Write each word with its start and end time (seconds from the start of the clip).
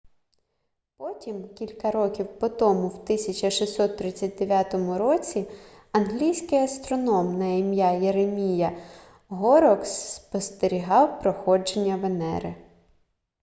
потім 0.97 1.47
кілька 1.53 1.91
років 1.91 2.39
по 2.39 2.49
тому 2.49 2.87
в 2.87 2.93
1639 2.95 4.73
році 4.73 5.47
англійський 5.91 6.59
астроном 6.59 7.39
на 7.39 7.45
ім'я 7.45 7.91
єремія 7.91 8.71
горрокс 9.27 9.91
спостерігав 10.13 11.19
проходження 11.21 11.95
венери 11.95 12.55